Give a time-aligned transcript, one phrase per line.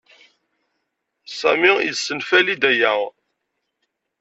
[1.39, 2.93] Sami yessenfali-d aya.